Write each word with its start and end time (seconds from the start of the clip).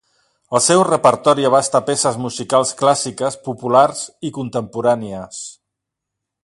El 0.59 0.61
seu 0.67 0.79
repertori 0.87 1.45
abasta 1.49 1.81
peces 1.89 2.17
musicals 2.23 2.73
clàssiques, 2.81 3.39
populars 3.49 4.03
i 4.31 4.35
contemporànies. 4.39 5.45